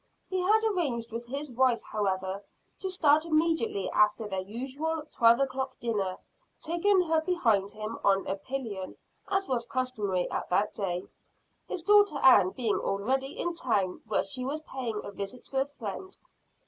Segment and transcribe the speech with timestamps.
[0.31, 2.43] He had arranged with his wife, however,
[2.79, 6.17] to start immediately after their usual twelve o'clock dinner,
[6.59, 8.97] taking her behind him on a pillion,
[9.29, 11.03] as was customary at that day
[11.67, 15.65] his daughter Ann being already in town, where she was paying a visit to a
[15.67, 16.17] friend.